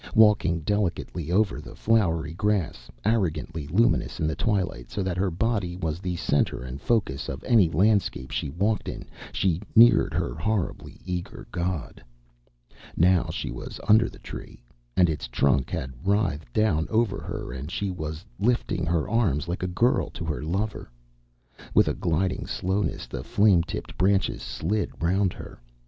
Walking 0.15 0.61
delicately 0.61 1.31
over 1.31 1.61
the 1.61 1.75
flowery 1.75 2.33
grass, 2.33 2.89
arrogantly 3.05 3.67
luminous 3.67 4.19
in 4.19 4.25
the 4.25 4.35
twilight, 4.35 4.89
so 4.89 5.03
that 5.03 5.15
her 5.15 5.29
body 5.29 5.75
was 5.75 5.99
the 5.99 6.15
center 6.15 6.63
and 6.63 6.81
focus 6.81 7.29
of 7.29 7.43
any 7.43 7.69
landscape 7.69 8.31
she 8.31 8.49
walked 8.49 8.89
in, 8.89 9.05
she 9.31 9.61
neared 9.75 10.11
her 10.15 10.33
horribly 10.33 10.99
eager 11.05 11.45
god. 11.51 12.03
Now 12.97 13.29
she 13.31 13.51
was 13.51 13.79
under 13.87 14.09
the 14.09 14.17
Tree, 14.17 14.63
and 14.97 15.07
its 15.07 15.27
trunk 15.27 15.69
had 15.69 15.93
writhed 16.03 16.51
down 16.51 16.87
over 16.89 17.19
her 17.19 17.53
and 17.53 17.69
she 17.69 17.91
was 17.91 18.25
lifting 18.39 18.87
her 18.87 19.07
arms 19.07 19.47
like 19.47 19.61
a 19.61 19.67
girl 19.67 20.09
to 20.09 20.25
her 20.25 20.41
lover. 20.41 20.89
With 21.75 21.87
a 21.87 21.93
gliding 21.93 22.47
slowness 22.47 23.05
the 23.05 23.23
flame 23.23 23.61
tipped 23.61 23.95
branches 23.99 24.41
slid 24.41 24.89
round 24.99 25.33
her. 25.33 25.59